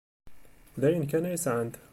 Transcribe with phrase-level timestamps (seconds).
[0.79, 1.75] D ayen kan ay sɛant.